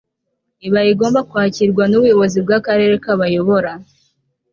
[0.67, 3.71] iba igomba kwakirwa n'ubuyobozi bw'akarere kabayobora